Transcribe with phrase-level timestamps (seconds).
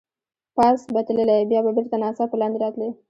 [0.55, 2.89] پاس به تللې، بیا به بېرته ناڅاپه لاندې راتلې.